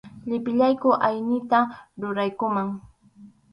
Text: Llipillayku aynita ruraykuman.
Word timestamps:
Llipillayku 0.29 0.89
aynita 1.07 1.59
ruraykuman. 1.99 2.67